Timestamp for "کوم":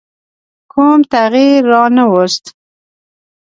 0.71-0.99